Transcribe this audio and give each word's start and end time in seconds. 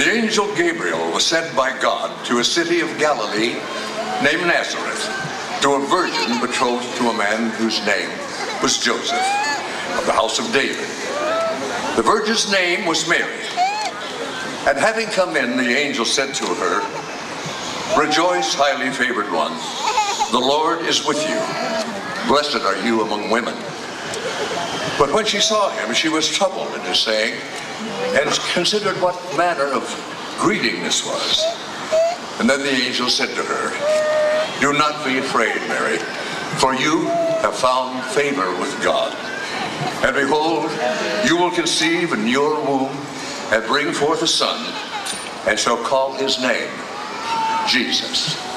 The 0.00 0.10
angel 0.10 0.46
Gabriel 0.56 1.12
was 1.12 1.26
sent 1.26 1.54
by 1.54 1.78
God 1.78 2.24
to 2.24 2.38
a 2.38 2.44
city 2.44 2.80
of 2.80 2.88
Galilee 2.96 3.60
named 4.24 4.46
Nazareth 4.46 5.04
to 5.60 5.74
a 5.74 5.86
virgin 5.88 6.40
betrothed 6.40 6.96
to 6.96 7.10
a 7.10 7.12
man 7.12 7.50
whose 7.60 7.84
name 7.84 8.08
was 8.62 8.78
Joseph 8.78 9.20
of 9.98 10.06
the 10.06 10.12
house 10.12 10.38
of 10.38 10.50
David. 10.54 10.88
The 11.96 12.02
virgin's 12.02 12.50
name 12.50 12.86
was 12.86 13.06
Mary. 13.10 13.44
And 14.66 14.78
having 14.78 15.06
come 15.08 15.36
in, 15.36 15.58
the 15.58 15.68
angel 15.68 16.06
said 16.06 16.34
to 16.36 16.46
her, 16.46 16.80
Rejoice, 18.00 18.54
highly 18.54 18.90
favored 18.90 19.30
one. 19.30 19.52
The 20.32 20.40
Lord 20.40 20.80
is 20.86 21.06
with 21.06 21.20
you. 21.28 21.36
Blessed 22.26 22.64
are 22.64 22.82
you 22.86 23.02
among 23.02 23.28
women. 23.28 23.54
But 24.98 25.12
when 25.12 25.26
she 25.26 25.40
saw 25.40 25.68
him, 25.72 25.92
she 25.92 26.08
was 26.08 26.26
troubled 26.26 26.72
in 26.74 26.80
his 26.86 27.00
saying, 27.00 27.38
and 28.18 28.30
considered 28.52 29.00
what 29.00 29.14
manner 29.36 29.66
of 29.66 29.84
greeting 30.38 30.82
this 30.82 31.04
was. 31.06 31.44
And 32.40 32.48
then 32.48 32.60
the 32.60 32.70
angel 32.70 33.08
said 33.08 33.28
to 33.28 33.42
her, 33.42 34.60
Do 34.60 34.72
not 34.72 35.04
be 35.04 35.18
afraid, 35.18 35.56
Mary, 35.68 35.98
for 36.58 36.74
you 36.74 37.06
have 37.42 37.54
found 37.54 38.04
favor 38.12 38.50
with 38.58 38.82
God. 38.82 39.14
And 40.04 40.14
behold, 40.14 40.70
you 41.26 41.36
will 41.36 41.50
conceive 41.50 42.12
in 42.12 42.26
your 42.26 42.54
womb 42.64 42.96
and 43.52 43.64
bring 43.66 43.92
forth 43.92 44.22
a 44.22 44.26
son, 44.26 44.58
and 45.46 45.58
shall 45.58 45.76
call 45.76 46.14
his 46.14 46.40
name 46.40 46.70
Jesus. 47.68 48.49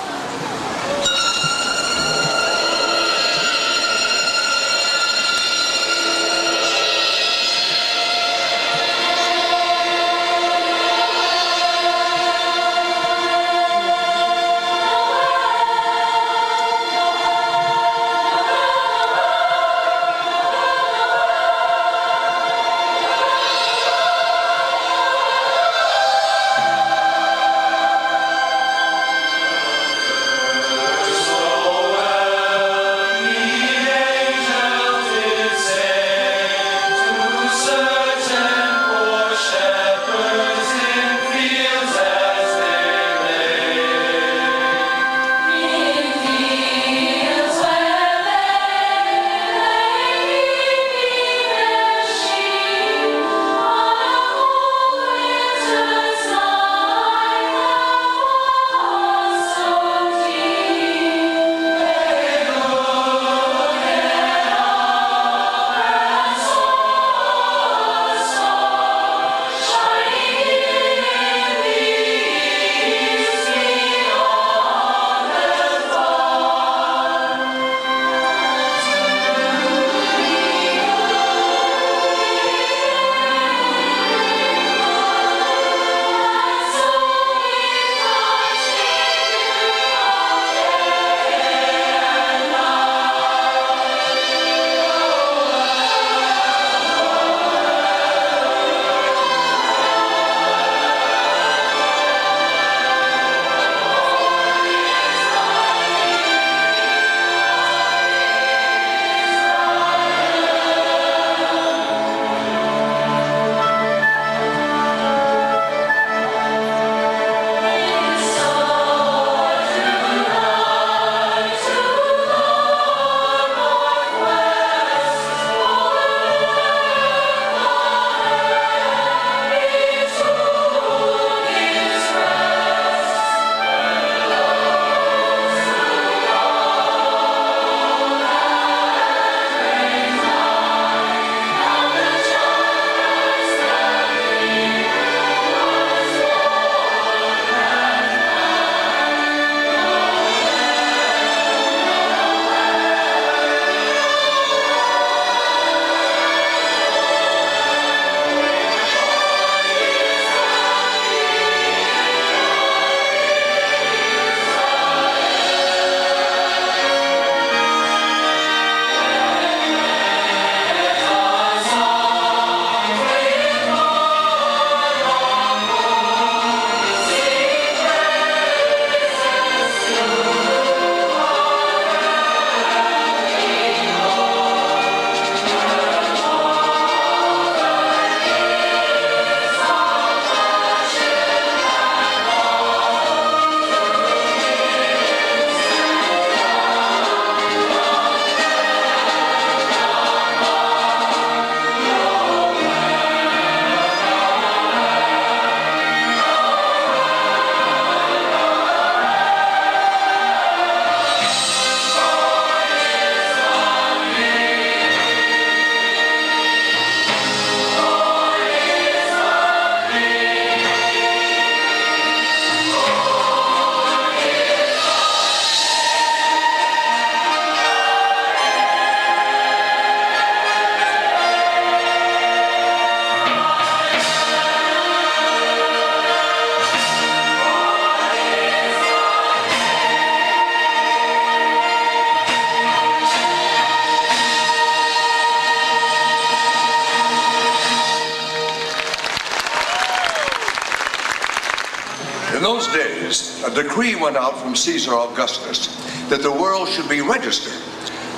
Caesar 254.55 254.93
Augustus 254.93 255.67
that 256.09 256.21
the 256.21 256.31
world 256.31 256.67
should 256.67 256.89
be 256.89 257.01
registered. 257.01 257.53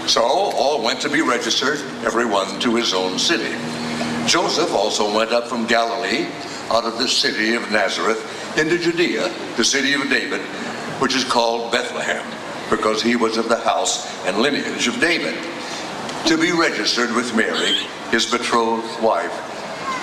So 0.08 0.22
all 0.22 0.84
went 0.84 1.02
to 1.02 1.10
be 1.10 1.22
registered, 1.22 1.80
everyone 2.06 2.60
to 2.60 2.76
his 2.76 2.94
own 2.94 3.18
city. 3.18 3.56
Joseph 4.28 4.72
also 4.72 5.16
went 5.16 5.32
up 5.32 5.48
from 5.48 5.66
Galilee, 5.66 6.28
out 6.70 6.86
of 6.86 6.98
the 6.98 7.08
city 7.08 7.56
of 7.56 7.72
Nazareth, 7.72 8.58
into 8.58 8.78
Judea, 8.78 9.34
the 9.58 9.64
city 9.64 9.94
of 9.94 10.10
David, 10.10 10.42
which 11.00 11.16
is 11.16 11.24
called 11.24 11.72
Bethlehem, 11.72 12.26
because 12.70 13.02
he 13.02 13.16
was 13.16 13.38
of 13.38 13.50
the 13.50 13.58
house 13.58 14.08
and 14.26 14.38
lineage 14.38 14.88
of 14.88 15.00
David, 15.00 15.36
to 16.26 16.38
be 16.38 16.52
registered 16.52 17.14
with 17.14 17.36
Mary, 17.36 17.76
his 18.12 18.26
betrothed 18.26 19.02
wife, 19.02 19.34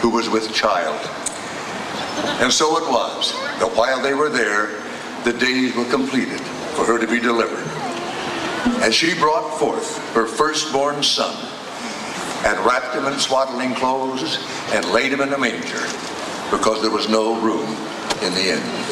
who 0.00 0.10
was 0.10 0.28
with 0.28 0.52
child. 0.52 1.00
And 2.42 2.52
so 2.52 2.76
it 2.76 2.90
was 2.90 3.32
that 3.58 3.72
while 3.74 4.00
they 4.00 4.14
were 4.14 4.28
there, 4.28 4.81
the 5.24 5.32
days 5.32 5.74
were 5.74 5.84
completed 5.84 6.40
for 6.74 6.84
her 6.84 6.98
to 6.98 7.06
be 7.06 7.20
delivered. 7.20 7.66
And 8.82 8.92
she 8.92 9.14
brought 9.14 9.58
forth 9.58 9.98
her 10.14 10.26
firstborn 10.26 11.02
son 11.02 11.34
and 12.44 12.58
wrapped 12.66 12.94
him 12.94 13.06
in 13.06 13.18
swaddling 13.18 13.74
clothes 13.74 14.38
and 14.72 14.84
laid 14.90 15.12
him 15.12 15.20
in 15.20 15.32
a 15.32 15.38
manger 15.38 15.82
because 16.50 16.82
there 16.82 16.90
was 16.90 17.08
no 17.08 17.40
room 17.40 17.68
in 18.22 18.34
the 18.34 18.52
inn. 18.52 18.91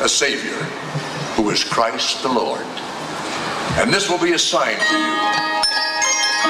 a 0.00 0.08
Savior, 0.08 0.58
who 1.36 1.50
is 1.50 1.64
Christ 1.64 2.22
the 2.22 2.28
Lord. 2.28 2.66
And 3.76 3.92
this 3.92 4.08
will 4.08 4.18
be 4.18 4.32
a 4.32 4.38
sign 4.38 4.76
to 4.78 4.96
you. 4.96 5.14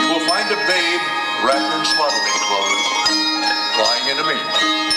You 0.02 0.08
will 0.12 0.26
find 0.28 0.50
a 0.50 0.56
babe 0.66 1.00
wrapped 1.44 1.74
in 1.78 1.84
swaddling 1.84 2.40
clothes, 2.48 2.84
lying 3.78 4.08
in 4.10 4.18
a 4.18 4.26
manger. 4.26 4.93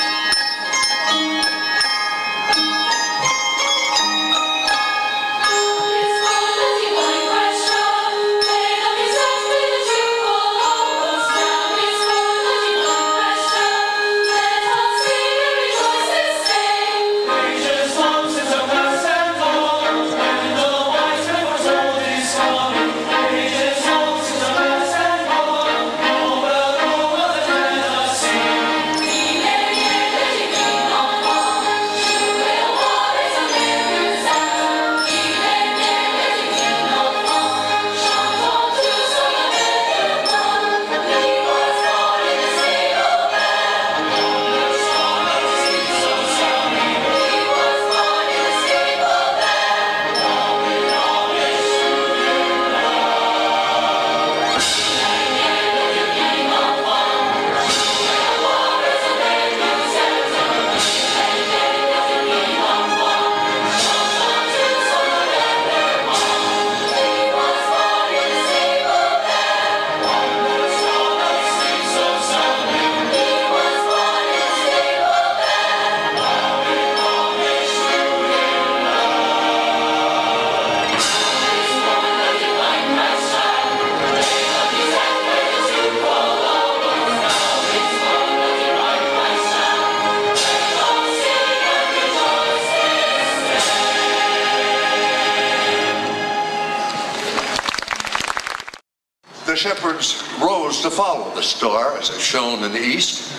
Shepherds 99.58 100.24
rose 100.40 100.82
to 100.82 100.92
follow 100.92 101.34
the 101.36 101.42
star 101.42 101.98
as 101.98 102.10
it 102.10 102.20
shone 102.20 102.64
in 102.64 102.72
the 102.72 102.82
east, 102.82 103.32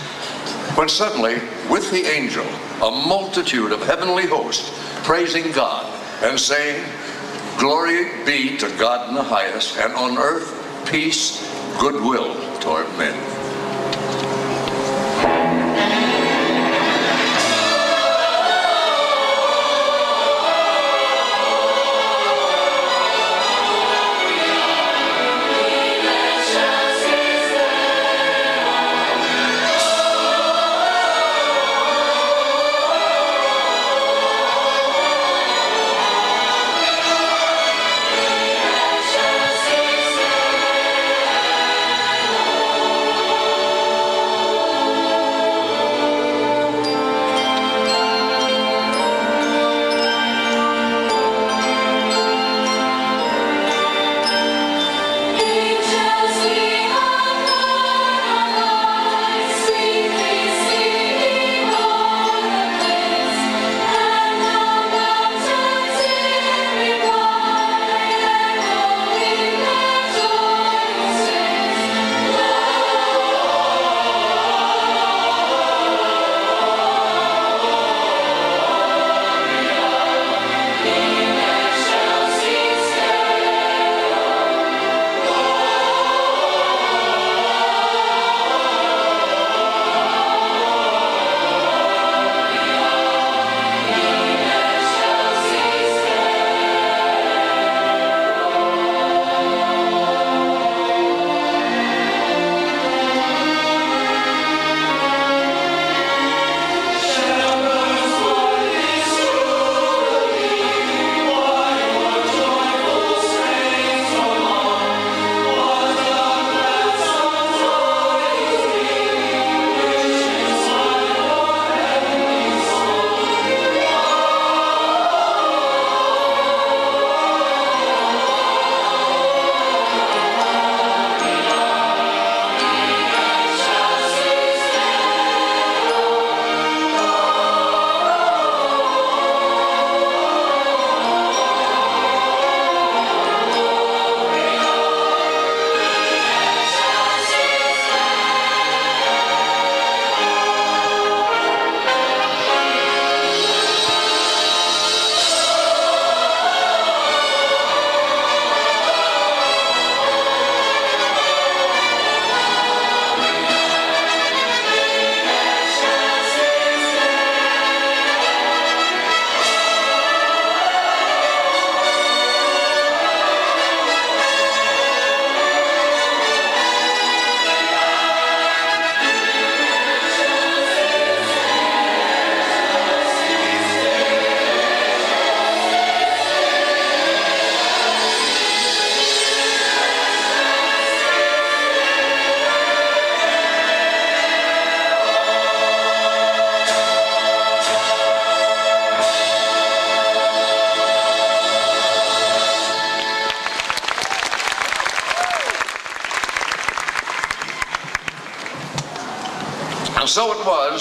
when 0.76 0.88
suddenly, 0.88 1.34
with 1.70 1.90
the 1.90 2.04
angel, 2.06 2.44
a 2.82 2.90
multitude 2.90 3.72
of 3.72 3.82
heavenly 3.82 4.26
hosts 4.26 4.70
praising 5.04 5.52
God 5.52 5.87
and 6.22 6.38
saying, 6.38 6.84
Glory 7.58 8.25
be 8.25 8.56
to 8.58 8.68
God 8.78 9.08
in 9.08 9.14
the 9.14 9.22
highest, 9.22 9.78
and 9.78 9.92
on 9.94 10.18
earth 10.18 10.54
peace, 10.90 11.42
goodwill 11.78 12.34
toward 12.60 12.87
men. 12.98 13.38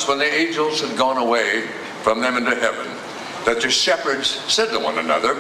When 0.06 0.18
the 0.18 0.26
angels 0.26 0.82
had 0.82 0.98
gone 0.98 1.18
away 1.18 1.62
from 2.04 2.20
them 2.20 2.36
into 2.36 2.54
heaven 2.54 2.88
that 3.48 3.62
the 3.62 3.70
shepherds 3.70 4.28
said 4.52 4.70
to 4.72 4.80
one 4.80 4.98
another, 4.98 5.36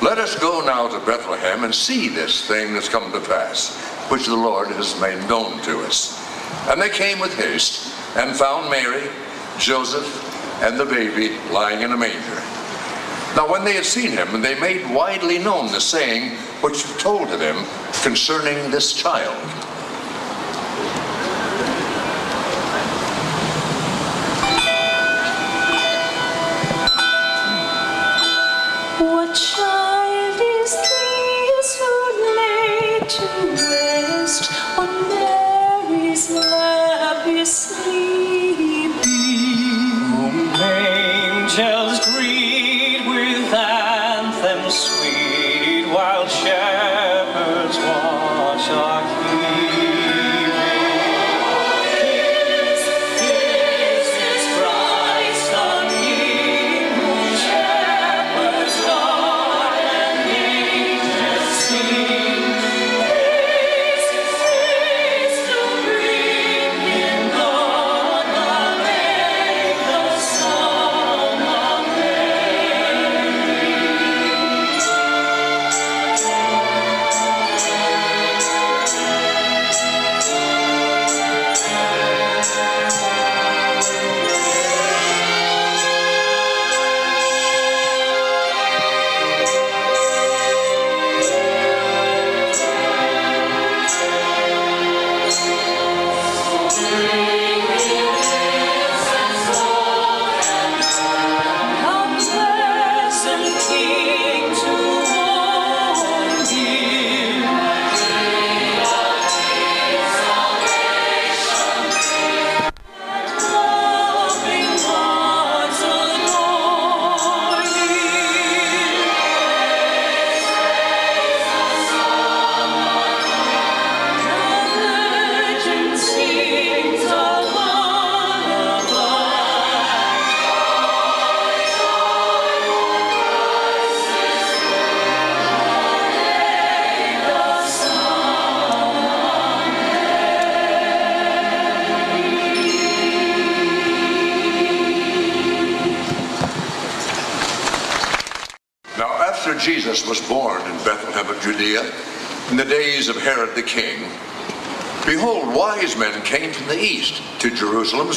Let 0.00 0.16
us 0.16 0.38
go 0.38 0.64
now 0.64 0.88
to 0.88 1.04
Bethlehem 1.04 1.62
and 1.62 1.74
see 1.74 2.08
this 2.08 2.48
thing 2.48 2.72
that's 2.72 2.88
come 2.88 3.12
to 3.12 3.20
pass, 3.20 3.76
which 4.10 4.24
the 4.24 4.34
Lord 4.34 4.68
has 4.68 4.98
made 4.98 5.20
known 5.28 5.60
to 5.64 5.80
us. 5.80 6.18
And 6.70 6.80
they 6.80 6.88
came 6.88 7.18
with 7.18 7.36
haste 7.36 7.94
and 8.16 8.34
found 8.34 8.70
Mary, 8.70 9.10
Joseph, 9.58 10.08
and 10.62 10.80
the 10.80 10.86
baby 10.86 11.36
lying 11.52 11.82
in 11.82 11.92
a 11.92 11.96
manger. 11.98 12.42
Now 13.36 13.46
when 13.46 13.62
they 13.62 13.74
had 13.74 13.84
seen 13.84 14.12
him, 14.12 14.40
they 14.40 14.58
made 14.58 14.88
widely 14.90 15.38
known 15.38 15.70
the 15.70 15.80
saying 15.80 16.30
which 16.62 16.82
was 16.82 16.96
told 16.96 17.28
to 17.28 17.36
them 17.36 17.66
concerning 18.02 18.70
this 18.70 18.94
child. 18.94 19.36
What 29.28 29.77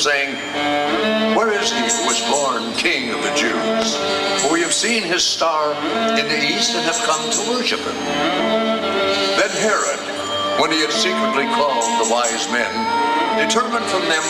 saying, 0.01 0.33
Where 1.37 1.53
is 1.53 1.69
he 1.69 1.77
who 1.77 2.09
was 2.09 2.17
born 2.25 2.73
king 2.73 3.13
of 3.13 3.21
the 3.21 3.29
Jews? 3.37 3.93
For 4.41 4.49
we 4.49 4.65
have 4.65 4.73
seen 4.73 5.03
his 5.05 5.21
star 5.21 5.77
in 6.17 6.25
the 6.25 6.41
east 6.41 6.73
and 6.73 6.81
have 6.89 6.97
come 7.05 7.21
to 7.29 7.41
worship 7.53 7.85
him. 7.85 7.93
Then 9.37 9.53
Herod, 9.61 10.01
when 10.57 10.73
he 10.73 10.81
had 10.81 10.89
secretly 10.89 11.45
called 11.53 11.85
the 12.01 12.09
wise 12.09 12.49
men, 12.49 12.73
determined 13.37 13.85
from 13.93 14.01
them 14.09 14.25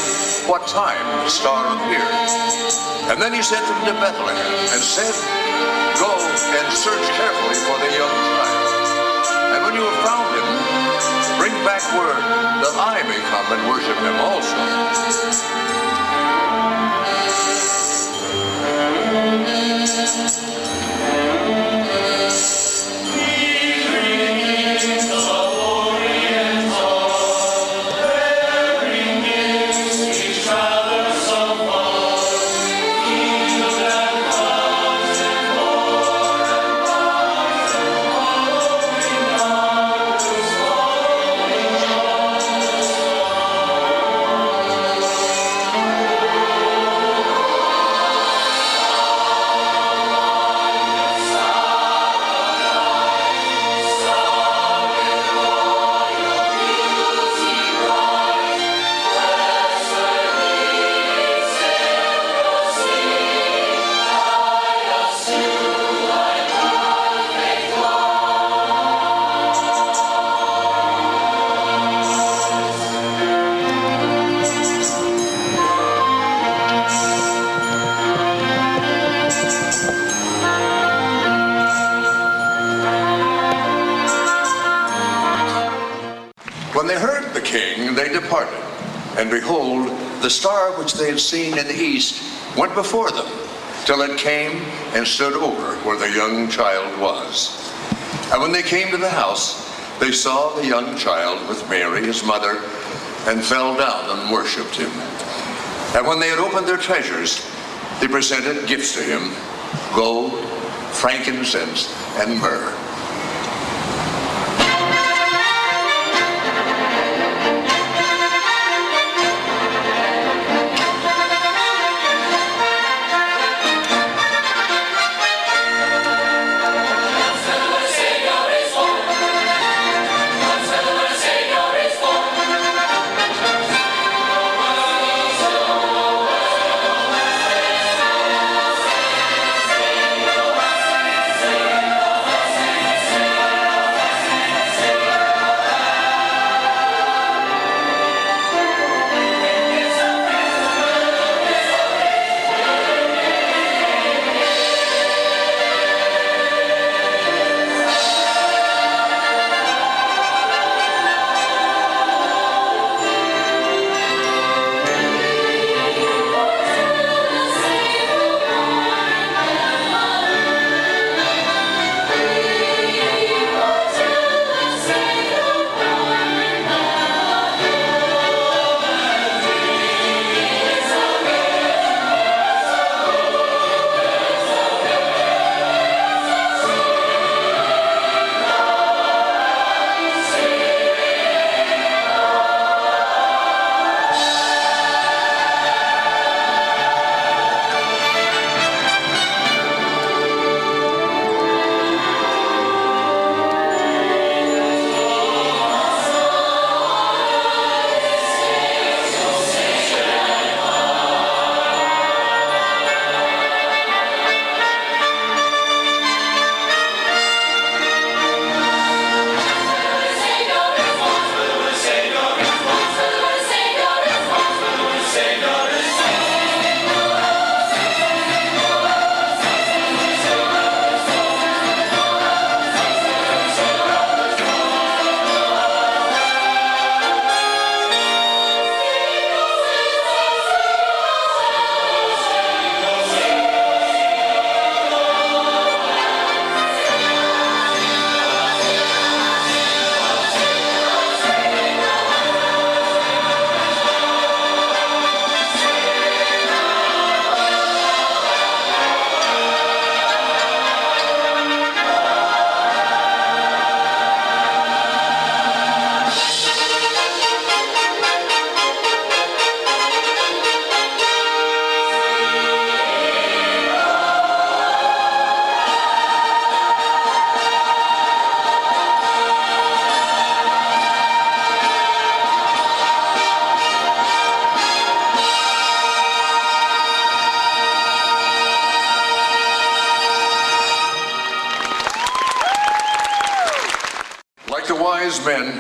what 0.52 0.68
time 0.68 1.00
the 1.24 1.32
star 1.32 1.64
appeared. 1.64 2.20
And 3.08 3.16
then 3.22 3.32
he 3.32 3.40
sent 3.40 3.64
them 3.64 3.80
to 3.88 3.96
Bethlehem 3.96 4.52
and 4.76 4.84
said, 4.84 5.16
Go 5.96 6.12
and 6.20 6.68
search 6.76 7.06
carefully 7.16 7.60
for 7.64 7.80
the 7.80 7.92
young 7.96 8.12
child. 8.12 9.56
And 9.56 9.60
when 9.64 9.76
you 9.80 9.88
have 9.88 10.00
found 10.04 10.28
him, 10.36 10.91
bring 11.42 11.54
back 11.66 11.82
word 11.98 12.22
that 12.62 12.76
I 12.78 13.02
may 13.10 13.18
come 13.34 13.48
and 13.58 13.68
worship 13.68 13.98
him 13.98 14.14
also. 14.22 15.42
And 89.18 89.30
behold, 89.30 89.88
the 90.22 90.30
star 90.30 90.72
which 90.78 90.94
they 90.94 91.10
had 91.10 91.20
seen 91.20 91.58
in 91.58 91.68
the 91.68 91.80
east 91.80 92.24
went 92.58 92.74
before 92.74 93.12
them, 93.12 93.28
till 93.86 94.02
it 94.02 94.18
came 94.18 94.62
and 94.94 95.08
stood 95.08 95.34
over 95.34 95.76
where 95.86 95.98
the 95.98 96.12
young 96.16 96.50
child 96.50 97.00
was. 97.00 97.72
And 98.32 98.42
when 98.42 98.52
they 98.52 98.64
came 98.64 98.90
to 98.92 98.98
the 98.98 99.10
house, 99.10 99.70
they 100.00 100.12
saw 100.12 100.56
the 100.56 100.66
young 100.66 100.98
child 100.98 101.48
with 101.48 101.70
Mary, 101.70 102.06
his 102.06 102.24
mother, 102.24 102.62
and 103.28 103.44
fell 103.44 103.76
down 103.76 104.18
and 104.18 104.32
worshipped 104.32 104.76
him. 104.76 104.92
And 105.96 106.08
when 106.08 106.20
they 106.20 106.30
had 106.30 106.40
opened 106.40 106.68
their 106.68 106.78
treasures, 106.78 107.46
they 108.00 108.08
presented 108.08 108.68
gifts 108.68 108.94
to 108.96 109.04
him 109.04 109.36
gold, 109.94 110.44
frankincense, 110.94 111.94
and 112.18 112.40
myrrh. 112.40 112.74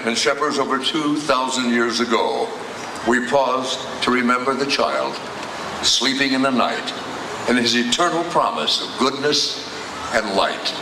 And 0.06 0.18
shepherds 0.18 0.58
over 0.58 0.78
2,000 0.78 1.70
years 1.70 2.00
ago, 2.00 2.50
we 3.08 3.28
pause 3.28 3.78
to 4.02 4.12
remember 4.12 4.54
the 4.54 4.66
child 4.66 5.16
sleeping 5.84 6.34
in 6.34 6.42
the 6.42 6.52
night 6.52 6.94
and 7.50 7.58
his 7.58 7.76
eternal 7.76 8.24
promise 8.26 8.82
of 8.82 9.00
goodness 9.00 9.68
and 10.14 10.36
light. 10.36 10.74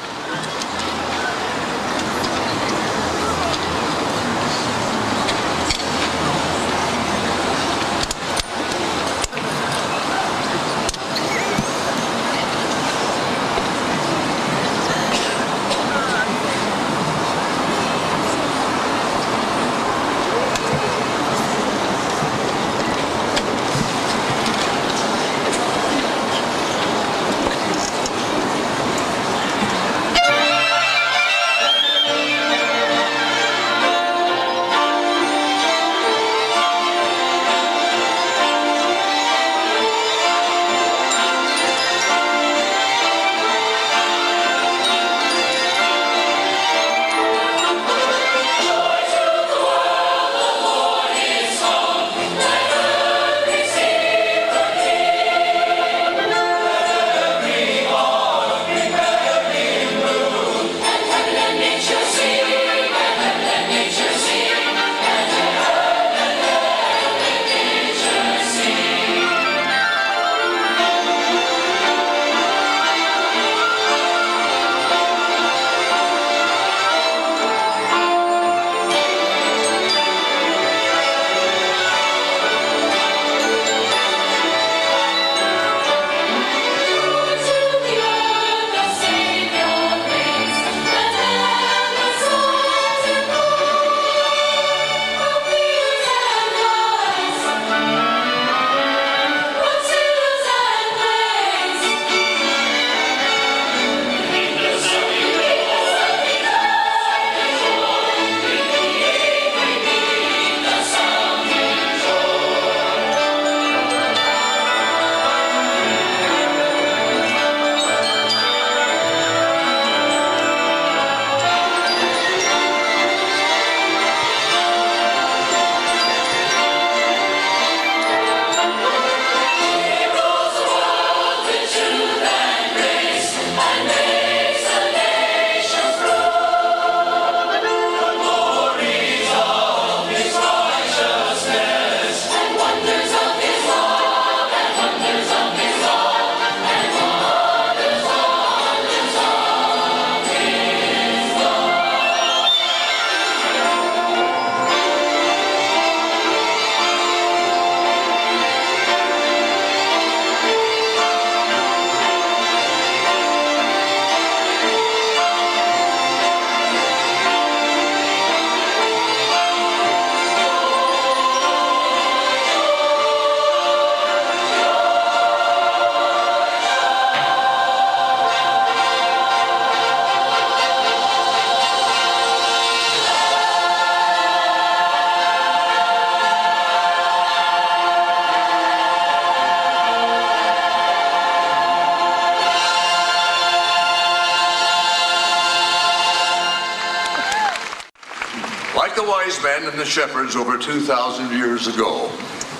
And 199.63 199.79
the 199.79 199.85
shepherds 199.85 200.35
over 200.35 200.57
2,000 200.57 201.31
years 201.37 201.67
ago, 201.67 202.11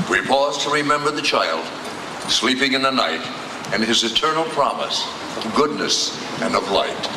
we 0.10 0.22
pause 0.22 0.64
to 0.64 0.70
remember 0.70 1.12
the 1.12 1.22
child 1.22 1.66
sleeping 2.30 2.74
in 2.74 2.82
the 2.82 2.92
night 2.92 3.26
and 3.74 3.84
his 3.84 4.04
eternal 4.04 4.44
promise 4.46 5.06
of 5.38 5.54
goodness 5.56 6.22
and 6.42 6.56
of 6.56 6.70
light. 6.72 7.09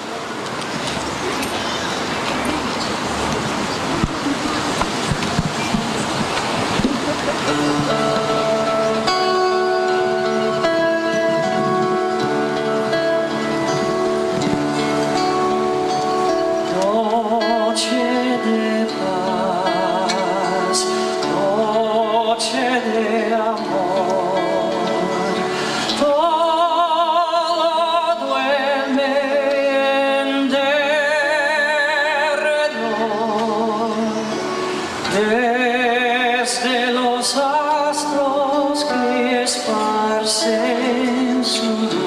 esparce 39.43 40.55
en 40.55 41.45
su 41.45 42.02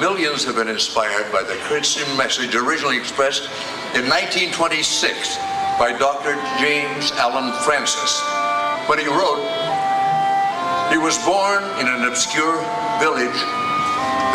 millions 0.00 0.44
have 0.44 0.56
been 0.56 0.68
inspired 0.68 1.30
by 1.32 1.42
the 1.42 1.56
Christian 1.64 2.04
message 2.16 2.54
originally 2.54 2.96
expressed 2.96 3.48
in 3.96 4.04
1926 4.04 5.36
by 5.80 5.96
Dr. 5.96 6.36
James 6.60 7.12
Allen 7.16 7.52
Francis. 7.64 8.20
When 8.88 8.98
he 9.00 9.08
wrote, 9.08 9.40
he 10.92 10.98
was 11.00 11.16
born 11.24 11.64
in 11.80 11.88
an 11.88 12.04
obscure 12.04 12.60
village, 13.00 13.40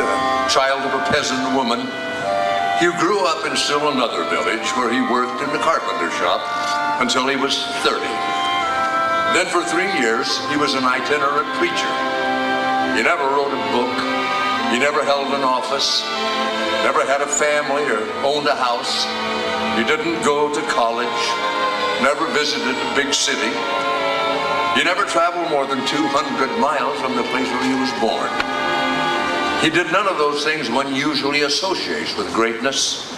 the 0.02 0.10
child 0.50 0.82
of 0.82 0.98
a 0.98 1.04
peasant 1.14 1.54
woman. 1.54 1.86
He 2.82 2.90
grew 2.98 3.22
up 3.22 3.46
in 3.46 3.56
still 3.56 3.94
another 3.94 4.26
village 4.34 4.66
where 4.74 4.90
he 4.90 5.02
worked 5.14 5.42
in 5.46 5.50
the 5.54 5.62
carpenter 5.62 6.10
shop 6.18 6.42
until 7.02 7.28
he 7.28 7.38
was 7.38 7.62
30. 7.86 8.02
Then 9.38 9.46
for 9.48 9.64
three 9.64 9.90
years, 10.02 10.42
he 10.50 10.58
was 10.58 10.74
an 10.74 10.84
itinerant 10.84 11.48
preacher. 11.62 11.92
He 12.98 13.04
never 13.06 13.24
wrote 13.24 13.54
a 13.54 13.62
book. 13.72 14.11
He 14.72 14.80
never 14.80 15.04
held 15.04 15.28
an 15.34 15.44
office. 15.44 16.02
Never 16.88 17.06
had 17.06 17.22
a 17.22 17.28
family 17.28 17.84
or 17.92 18.08
owned 18.24 18.48
a 18.48 18.56
house. 18.56 19.06
He 19.78 19.84
didn't 19.84 20.24
go 20.24 20.48
to 20.54 20.62
college. 20.72 21.22
Never 22.02 22.26
visited 22.32 22.76
a 22.76 22.96
big 22.96 23.14
city. 23.14 23.52
He 24.74 24.84
never 24.84 25.04
traveled 25.04 25.52
more 25.52 25.68
than 25.68 25.86
200 25.86 26.58
miles 26.58 26.98
from 27.02 27.16
the 27.16 27.24
place 27.24 27.48
where 27.52 27.64
he 27.68 27.76
was 27.76 27.92
born. 28.00 28.32
He 29.62 29.70
did 29.70 29.92
none 29.92 30.08
of 30.08 30.18
those 30.18 30.44
things 30.44 30.72
one 30.72 30.96
usually 30.96 31.42
associates 31.42 32.18
with 32.18 32.34
greatness. 32.34 33.14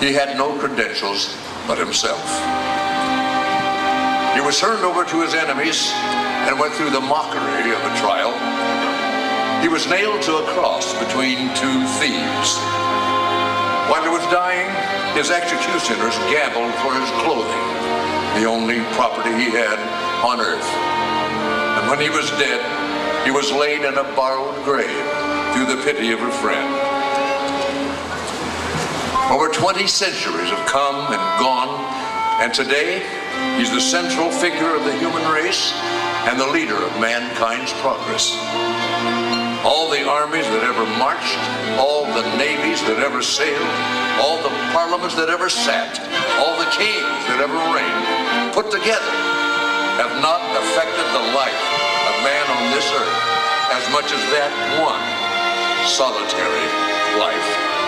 He 0.00 0.12
had 0.12 0.36
no 0.36 0.58
credentials 0.58 1.36
but 1.68 1.78
himself. 1.78 2.24
He 4.34 4.40
was 4.40 4.58
turned 4.58 4.84
over 4.84 5.04
to 5.04 5.22
his 5.22 5.34
enemies 5.34 5.92
and 5.94 6.58
went 6.58 6.74
through 6.74 6.90
the 6.90 7.00
mockery 7.00 7.70
of 7.70 7.78
a 7.78 7.96
trial. 8.00 8.33
He 9.64 9.70
was 9.70 9.88
nailed 9.88 10.20
to 10.28 10.36
a 10.36 10.44
cross 10.52 10.92
between 10.92 11.38
two 11.56 11.80
thieves. 11.96 12.50
While 13.88 14.02
he 14.04 14.10
was 14.10 14.20
dying, 14.28 14.68
his 15.16 15.30
executioners 15.30 16.18
gambled 16.28 16.74
for 16.84 16.92
his 16.92 17.08
clothing, 17.24 17.64
the 18.36 18.44
only 18.44 18.84
property 18.92 19.32
he 19.32 19.48
had 19.48 19.80
on 20.20 20.38
earth. 20.38 20.68
And 21.80 21.88
when 21.88 21.98
he 21.98 22.10
was 22.10 22.28
dead, 22.32 22.60
he 23.24 23.30
was 23.30 23.50
laid 23.52 23.88
in 23.88 23.96
a 23.96 24.04
borrowed 24.12 24.54
grave 24.66 24.84
through 25.56 25.74
the 25.74 25.80
pity 25.82 26.12
of 26.12 26.20
a 26.20 26.30
friend. 26.44 26.68
Over 29.32 29.48
20 29.48 29.86
centuries 29.86 30.50
have 30.50 30.68
come 30.68 31.08
and 31.08 31.40
gone, 31.40 31.72
and 32.42 32.52
today 32.52 33.00
he's 33.56 33.70
the 33.70 33.80
central 33.80 34.30
figure 34.30 34.76
of 34.76 34.84
the 34.84 34.92
human 34.98 35.26
race 35.32 35.72
and 36.28 36.38
the 36.38 36.48
leader 36.48 36.76
of 36.76 37.00
mankind's 37.00 37.72
progress. 37.80 39.43
All 39.64 39.88
the 39.88 40.04
armies 40.04 40.44
that 40.52 40.60
ever 40.60 40.84
marched, 41.00 41.40
all 41.80 42.04
the 42.04 42.20
navies 42.36 42.84
that 42.84 43.00
ever 43.00 43.24
sailed, 43.24 43.64
all 44.20 44.36
the 44.44 44.52
parliaments 44.76 45.16
that 45.16 45.32
ever 45.32 45.48
sat, 45.48 45.96
all 46.36 46.52
the 46.60 46.68
kings 46.68 47.20
that 47.32 47.40
ever 47.40 47.56
reigned, 47.72 48.52
put 48.52 48.68
together, 48.68 49.14
have 49.96 50.20
not 50.20 50.44
affected 50.60 51.08
the 51.16 51.24
life 51.32 51.64
of 52.12 52.14
man 52.20 52.44
on 52.44 52.76
this 52.76 52.84
earth 52.92 53.20
as 53.72 53.88
much 53.88 54.12
as 54.12 54.20
that 54.36 54.52
one 54.84 55.00
solitary 55.88 56.68
life. 57.16 57.83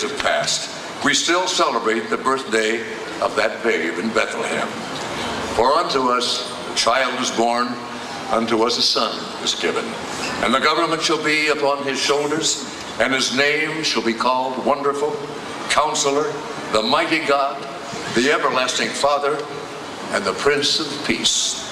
Years 0.00 0.10
have 0.10 0.20
passed, 0.20 1.04
we 1.04 1.14
still 1.14 1.46
celebrate 1.46 2.10
the 2.10 2.16
birthday 2.16 2.80
of 3.20 3.34
that 3.36 3.62
babe 3.62 3.98
in 3.98 4.08
Bethlehem. 4.10 4.66
For 5.54 5.72
unto 5.72 6.08
us 6.08 6.50
a 6.70 6.74
child 6.74 7.18
is 7.20 7.30
born, 7.30 7.68
unto 8.30 8.62
us 8.62 8.78
a 8.78 8.82
son 8.82 9.18
is 9.42 9.54
given. 9.54 9.84
And 10.42 10.54
the 10.54 10.60
government 10.60 11.02
shall 11.02 11.22
be 11.22 11.48
upon 11.48 11.84
his 11.84 11.98
shoulders, 11.98 12.64
and 13.00 13.12
his 13.12 13.36
name 13.36 13.82
shall 13.82 14.04
be 14.04 14.14
called 14.14 14.64
Wonderful, 14.64 15.16
Counselor, 15.68 16.32
the 16.72 16.82
Mighty 16.82 17.24
God, 17.26 17.60
the 18.14 18.30
Everlasting 18.32 18.88
Father, 18.88 19.36
and 20.12 20.24
the 20.24 20.34
Prince 20.34 20.80
of 20.80 21.06
Peace. 21.06 21.69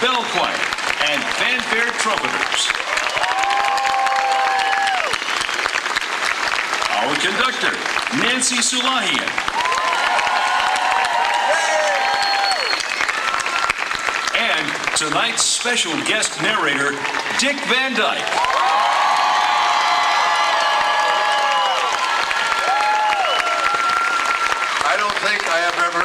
Bell 0.00 0.22
Choir, 0.30 0.54
and 1.10 1.22
Fanfare 1.34 1.90
Trumpeters. 1.98 2.70
Our 6.94 7.14
conductor, 7.16 7.74
Nancy 8.22 8.56
Sulahian. 8.56 9.28
And 14.38 14.96
tonight's 14.96 15.42
special 15.42 15.92
guest 16.04 16.40
narrator, 16.40 16.92
Dick 17.40 17.56
Van 17.66 17.94
Dyke. 17.96 18.22
I 24.84 24.94
don't 24.96 25.18
think 25.26 25.42
I 25.48 25.58
have 25.58 25.78
ever 25.88 26.04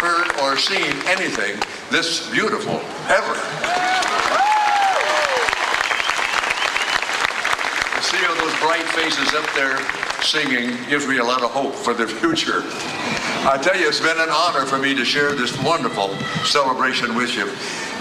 heard 0.00 0.40
or 0.40 0.56
seen 0.56 0.94
anything 1.06 1.60
this 1.90 2.30
beautiful, 2.30 2.80
ever. 3.08 3.34
To 7.94 8.02
see 8.02 8.26
all 8.26 8.34
those 8.36 8.58
bright 8.60 8.84
faces 8.94 9.34
up 9.34 9.48
there 9.54 9.78
singing 10.22 10.76
gives 10.88 11.06
me 11.06 11.18
a 11.18 11.24
lot 11.24 11.42
of 11.42 11.50
hope 11.50 11.74
for 11.74 11.94
the 11.94 12.06
future. 12.06 12.62
I 13.48 13.58
tell 13.62 13.78
you, 13.78 13.86
it's 13.86 14.00
been 14.00 14.18
an 14.18 14.28
honor 14.28 14.66
for 14.66 14.78
me 14.78 14.94
to 14.94 15.04
share 15.04 15.34
this 15.34 15.56
wonderful 15.62 16.16
celebration 16.44 17.14
with 17.14 17.36
you. 17.36 17.48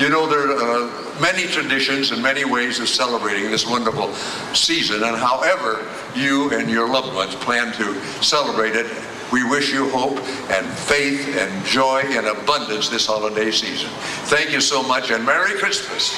You 0.04 0.10
know, 0.10 0.28
there 0.28 0.50
are 0.50 0.88
uh, 0.88 1.22
many 1.22 1.46
traditions 1.48 2.12
and 2.12 2.22
many 2.22 2.44
ways 2.44 2.80
of 2.80 2.90
celebrating 2.90 3.52
this 3.52 3.70
wonderful 3.70 4.12
season, 4.56 5.04
and 5.04 5.16
however 5.16 5.88
you 6.16 6.52
and 6.52 6.70
your 6.70 6.90
loved 6.90 7.14
ones 7.14 7.36
plan 7.36 7.72
to 7.74 7.94
celebrate 8.24 8.76
it, 8.76 8.88
we 9.36 9.44
wish 9.44 9.74
you 9.74 9.90
hope 9.90 10.18
and 10.50 10.66
faith 10.66 11.36
and 11.36 11.66
joy 11.66 12.00
in 12.00 12.26
abundance 12.26 12.88
this 12.88 13.06
holiday 13.06 13.52
season. 13.52 13.90
Thank 14.32 14.50
you 14.50 14.62
so 14.62 14.82
much, 14.82 15.12
and 15.12 15.26
Merry 15.26 15.60
Christmas. 15.60 16.18